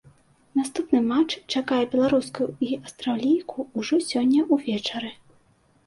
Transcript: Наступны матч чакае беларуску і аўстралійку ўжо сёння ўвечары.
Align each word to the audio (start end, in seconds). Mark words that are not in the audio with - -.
Наступны 0.59 1.01
матч 1.11 1.31
чакае 1.59 1.79
беларуску 1.93 2.49
і 2.71 2.73
аўстралійку 2.81 3.59
ўжо 3.77 3.95
сёння 4.11 4.53
ўвечары. 4.53 5.19